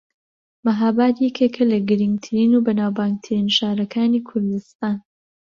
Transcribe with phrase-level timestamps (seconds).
[0.65, 4.97] مەھاباد یەکێکە لە گرنگترین و بەناوبانگترین شارەکانی کوردستان